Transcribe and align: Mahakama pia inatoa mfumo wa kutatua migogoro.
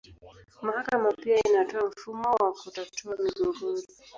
Mahakama 0.63 1.11
pia 1.11 1.39
inatoa 1.43 1.89
mfumo 1.89 2.31
wa 2.31 2.53
kutatua 2.53 3.17
migogoro. 3.23 3.81